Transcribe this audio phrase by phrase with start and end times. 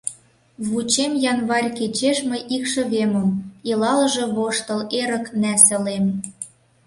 [0.67, 3.29] Вучем январь кечеш мый икшывемым,
[3.69, 6.05] Илалже воштыл эрык нӓсылем.